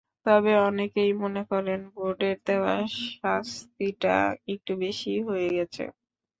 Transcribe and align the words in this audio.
তবে 0.25 0.53
অনেকেই 0.61 1.11
মনে 1.21 1.41
করেন, 1.51 1.79
বোর্ডের 1.93 2.37
দেওয়া 2.47 2.75
শাস্তিটা 3.11 4.15
একটু 4.53 4.71
বেশিই 4.81 5.21
হয়ে 5.27 5.47
গেছে। 5.57 5.83